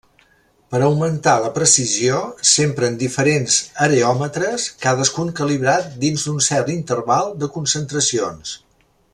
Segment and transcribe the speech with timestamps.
[0.75, 3.59] Per augmentar la precisió s'empren diferents
[3.89, 8.61] areòmetres cadascun calibrat dins d'un cert interval de concentracions.